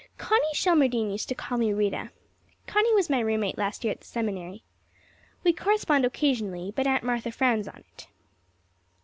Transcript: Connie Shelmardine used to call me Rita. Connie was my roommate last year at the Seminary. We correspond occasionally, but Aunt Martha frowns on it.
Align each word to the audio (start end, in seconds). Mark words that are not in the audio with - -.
Connie 0.17 0.55
Shelmardine 0.55 1.11
used 1.11 1.29
to 1.29 1.35
call 1.35 1.59
me 1.59 1.73
Rita. 1.73 2.09
Connie 2.65 2.95
was 2.95 3.07
my 3.07 3.19
roommate 3.19 3.59
last 3.59 3.83
year 3.83 3.91
at 3.91 3.99
the 3.99 4.05
Seminary. 4.07 4.63
We 5.43 5.53
correspond 5.53 6.05
occasionally, 6.05 6.73
but 6.75 6.87
Aunt 6.87 7.03
Martha 7.03 7.31
frowns 7.31 7.67
on 7.67 7.83
it. 7.93 8.07